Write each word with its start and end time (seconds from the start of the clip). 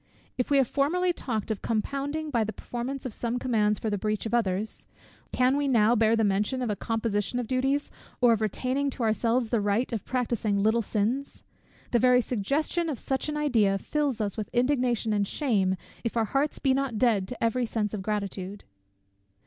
If 0.35 0.49
we 0.49 0.57
have 0.57 0.67
formerly 0.67 1.13
talked 1.13 1.51
of 1.51 1.61
compounding 1.61 2.31
by 2.31 2.43
the 2.43 2.51
performance 2.51 3.05
of 3.05 3.13
some 3.13 3.37
commands 3.37 3.77
for 3.77 3.91
the 3.91 3.99
breach 3.99 4.25
of 4.25 4.33
others; 4.33 4.87
can 5.31 5.55
we 5.55 5.67
now 5.67 5.95
bear 5.95 6.15
the 6.15 6.23
mention 6.23 6.63
of 6.63 6.71
a 6.71 6.75
composition 6.75 7.37
of 7.37 7.45
duties, 7.45 7.91
or 8.19 8.33
of 8.33 8.41
retaining 8.41 8.89
to 8.89 9.03
ourselves 9.03 9.49
the 9.49 9.61
right 9.61 9.93
of 9.93 10.03
practising 10.03 10.57
little 10.63 10.81
sins! 10.81 11.43
The 11.91 11.99
very 11.99 12.21
suggestion 12.21 12.89
of 12.89 12.97
such 12.97 13.29
an 13.29 13.37
idea 13.37 13.77
fills 13.77 14.19
us 14.19 14.37
with 14.37 14.49
indignation 14.53 15.13
and 15.13 15.27
shame, 15.27 15.75
if 16.03 16.17
our 16.17 16.25
hearts 16.25 16.57
be 16.57 16.73
not 16.73 16.97
dead 16.97 17.27
to 17.27 17.43
every 17.43 17.67
sense 17.67 17.93
of 17.93 18.01
gratitude. 18.01 18.63